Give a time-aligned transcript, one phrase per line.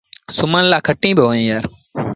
[0.37, 1.61] سُومڻ لآ کٽيٚن با اوهيݩ۔